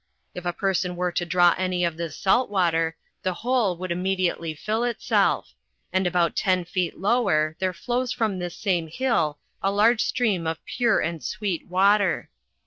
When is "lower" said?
6.97-7.55